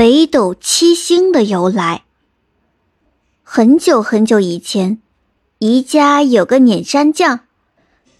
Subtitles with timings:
[0.00, 2.04] 北斗七星的由来。
[3.42, 4.98] 很久很久以前，
[5.58, 7.40] 宜家有个撵山将，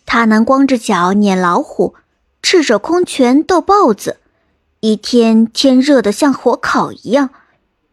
[0.04, 1.94] 他能光着脚撵老虎，
[2.42, 4.18] 赤手空拳斗豹子。
[4.80, 7.30] 一天天热得像火烤一样，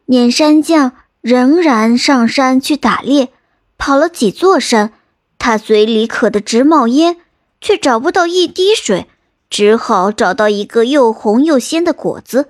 [0.07, 0.91] 撵山将
[1.21, 3.29] 仍然上山去打猎。
[3.77, 4.91] 跑了几座山，
[5.39, 7.15] 他嘴里渴得直冒烟，
[7.61, 9.07] 却找不到一滴水，
[9.49, 12.49] 只好找到一个又红又鲜的果子。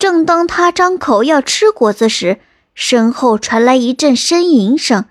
[0.00, 2.40] 正当他张口要吃果子时，
[2.74, 5.04] 身后传来一阵呻吟声。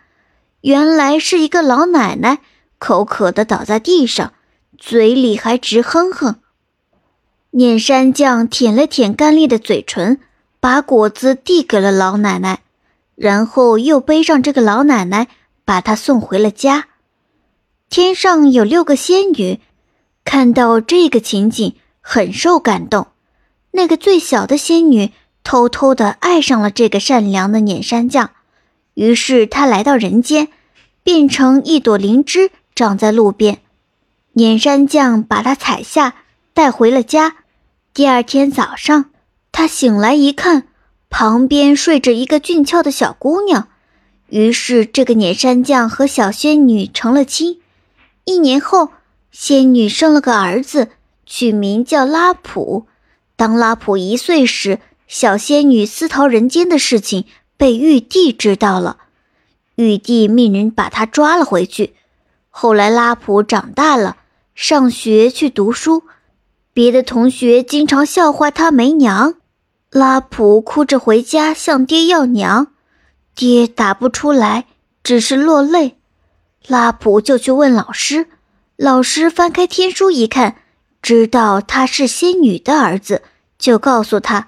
[0.62, 2.40] 原来是一个老奶奶
[2.80, 4.34] 口渴的倒在地上，
[4.80, 6.38] 嘴里还直哼哼。
[7.52, 10.20] 念山将舔了舔干裂的嘴唇，
[10.60, 12.62] 把果子递给了老奶奶，
[13.14, 15.28] 然后又背上这个老奶奶，
[15.64, 16.88] 把她送回了家。
[17.92, 19.60] 天上有六个仙女，
[20.26, 23.06] 看到这个情景，很受感动。
[23.72, 25.12] 那个最小的仙女
[25.44, 28.32] 偷偷的爱上了这个善良的碾山匠，
[28.96, 30.50] 于是她来到人间，
[31.04, 33.60] 变成一朵灵芝长在路边。
[34.34, 36.16] 碾山匠把它采下，
[36.54, 37.38] 带回了家。
[37.94, 39.06] 第二天早上，
[39.52, 40.68] 他醒来一看，
[41.10, 43.68] 旁边睡着一个俊俏的小姑娘，
[44.30, 47.60] 于是这个碾山匠和小仙女成了亲。
[48.26, 48.90] 一年后，
[49.32, 50.90] 仙女生了个儿子，
[51.26, 52.86] 取名叫拉普。
[53.40, 57.24] 当拉普一岁时，小仙女私逃人间的事情
[57.56, 58.98] 被玉帝知道了，
[59.76, 61.94] 玉帝命人把她抓了回去。
[62.50, 64.18] 后来拉普长大了，
[64.54, 66.04] 上学去读书，
[66.74, 69.36] 别的同学经常笑话他没娘。
[69.90, 72.74] 拉普哭着回家向爹要娘，
[73.36, 74.66] 爹答不出来，
[75.02, 75.96] 只是落泪。
[76.68, 78.28] 拉普就去问老师，
[78.76, 80.58] 老师翻开天书一看。
[81.02, 83.22] 知道他是仙女的儿子，
[83.60, 84.48] 就告诉他，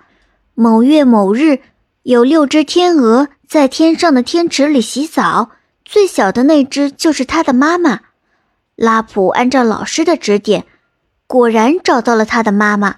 [0.56, 1.60] 某月某日
[2.04, 5.52] 有六只天鹅在天上的天池里洗澡，
[5.86, 8.00] 最小的那只就是他的妈妈。
[8.76, 10.66] 拉普按照老师的指点，
[11.28, 12.96] 果然找到了他的妈妈。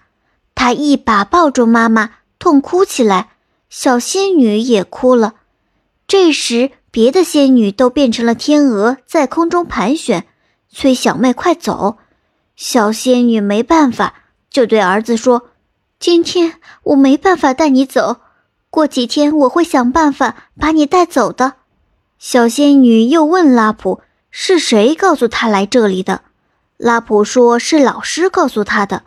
[0.55, 3.31] 他一把抱住妈妈，痛哭起来，
[3.69, 5.33] 小仙女也哭了。
[6.07, 10.27] 这时，别的仙女都变成了天鹅，在空中盘旋，
[10.69, 11.97] 催小妹快走。
[12.55, 14.13] 小仙女没办法，
[14.49, 15.49] 就对儿子说
[16.03, 18.17] ：“今天我没办法带你走，
[18.69, 21.53] 过几天我会想办法把你带走的。”
[22.19, 26.23] 小仙女又问拉普：“是谁告诉她来这里的？”
[26.75, 29.03] 拉普说：“是老师告诉他的。”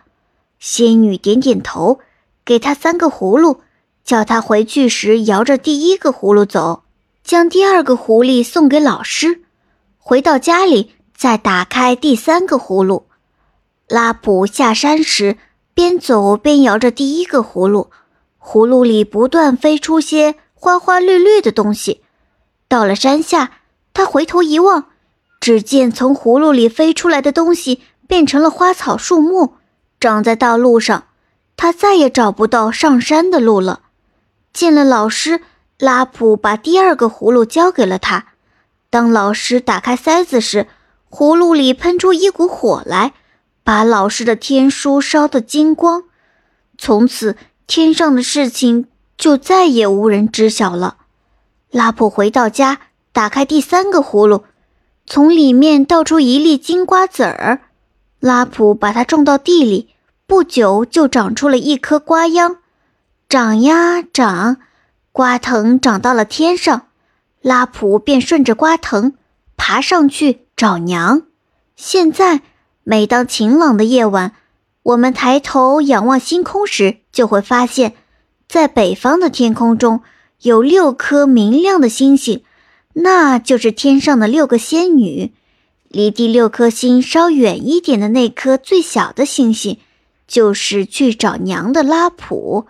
[0.59, 2.01] 仙女点点头，
[2.47, 3.61] 给他三个葫芦，
[4.03, 6.85] 叫他回去时摇着第一个葫芦走，
[7.23, 9.43] 将第二个狐狸送给老师。
[9.99, 13.05] 回到家里，再打开第三个葫芦。
[13.87, 15.37] 拉普下山时，
[15.77, 17.91] 边走边摇着第一个葫芦，
[18.43, 22.01] 葫芦里不断飞出些花花绿绿的东西。
[22.67, 23.59] 到了山下，
[23.93, 24.87] 他回头一望，
[25.39, 29.57] 只见从葫芦里飞出来的东西变成了花草树木，
[30.01, 31.05] 长在道路上。
[31.59, 33.81] 他再也找不到上山的路了。
[34.55, 35.43] 见了老师，
[35.79, 38.29] 拉普把第二个葫芦交给了他。
[38.89, 40.69] 当老师打开塞子时，
[41.11, 43.13] 葫芦里喷出一股火来。
[43.67, 46.05] 把老师的天书烧得精光，
[46.79, 48.87] 从此天上的事情
[49.19, 50.99] 就再也无人知晓了。
[51.73, 52.79] 拉普回到家，
[53.13, 54.45] 打开第三个葫芦，
[55.05, 57.63] 从里面倒出一粒金瓜子儿。
[58.21, 59.89] 拉普把它种到地里，
[60.29, 62.59] 不久就长出了一棵瓜秧。
[63.29, 64.59] 长呀长，
[65.11, 66.87] 瓜藤长到了天上，
[67.41, 69.15] 拉普便顺着瓜藤
[69.57, 71.23] 爬上去找娘。
[71.75, 72.43] 现在。
[72.89, 74.33] 每当晴朗的夜晚，
[74.85, 77.95] 我们抬头仰望星空时，就会发现，
[78.49, 80.03] 在北方的天空中
[80.43, 82.45] 有六颗明亮的星星，
[82.93, 85.33] 那就是天上的六个仙女。
[85.89, 89.81] 离第六颗星稍远一点的那颗最小的星星，
[90.29, 92.69] 就是去找娘的拉普。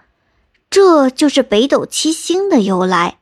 [0.71, 3.19] 这就是北斗七星的由来。